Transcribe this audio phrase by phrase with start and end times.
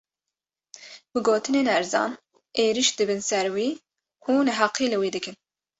[1.11, 2.11] Bi gotinên erzan,
[2.63, 3.69] êrîş dibin ser wî
[4.31, 5.35] û neheqî li wî dikin